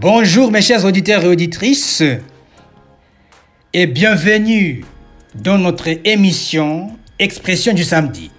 [0.00, 2.04] Bonjour mes chers auditeurs et auditrices
[3.72, 4.84] et bienvenue
[5.34, 8.30] dans notre émission Expression du samedi.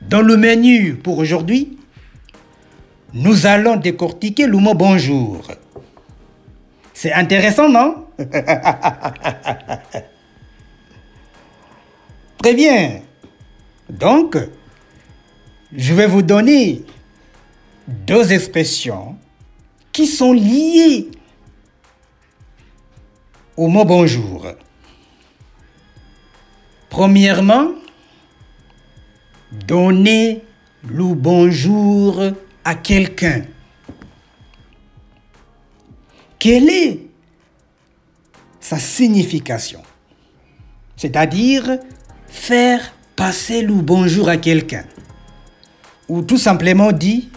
[0.00, 1.78] Dans le menu pour aujourd'hui,
[3.14, 5.46] nous allons décortiquer le mot bonjour.
[6.92, 8.06] C'est intéressant, non?
[12.42, 13.02] Très bien.
[13.88, 14.36] Donc,
[15.72, 16.82] je vais vous donner
[17.90, 19.16] deux expressions
[19.92, 21.10] qui sont liées
[23.56, 24.46] au mot bonjour.
[26.88, 27.72] Premièrement,
[29.66, 30.42] donner
[30.88, 32.22] le bonjour
[32.64, 33.44] à quelqu'un.
[36.38, 37.00] Quelle est
[38.60, 39.82] sa signification?
[40.96, 41.78] C'est-à-dire
[42.28, 44.84] faire passer le bonjour à quelqu'un.
[46.08, 47.30] Ou tout simplement dit,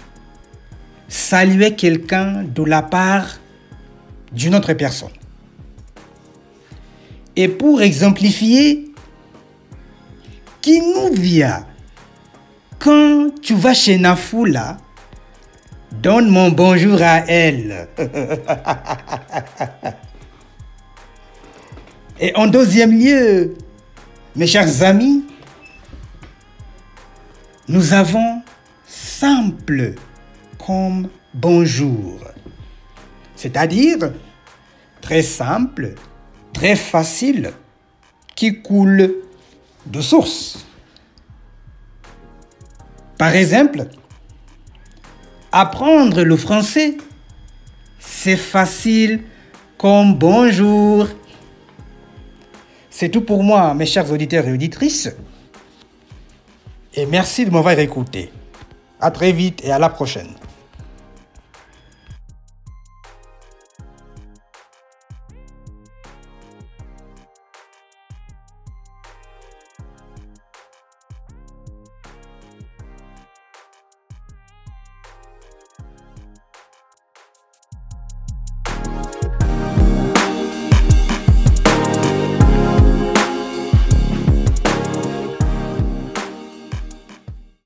[1.14, 3.38] saluer quelqu'un de la part
[4.32, 5.12] d'une autre personne.
[7.36, 8.92] Et pour exemplifier,
[10.60, 11.68] qui nous vient
[12.80, 14.78] quand tu vas chez Nafoula,
[15.92, 17.88] donne mon bonjour à elle.
[22.20, 23.56] Et en deuxième lieu,
[24.36, 25.24] mes chers amis,
[27.68, 28.42] nous avons
[28.88, 29.94] simple
[30.66, 32.20] comme bonjour.
[33.36, 34.14] C'est-à-dire
[35.02, 35.96] très simple,
[36.54, 37.52] très facile,
[38.36, 39.16] qui coule
[39.86, 40.66] de source.
[43.18, 43.88] Par exemple,
[45.52, 46.98] apprendre le français,
[48.00, 49.24] c'est facile
[49.78, 51.08] comme bonjour.
[52.90, 55.10] C'est tout pour moi, mes chers auditeurs et auditrices.
[56.96, 58.32] Et merci de m'avoir écouté.
[59.00, 60.34] À très vite et à la prochaine.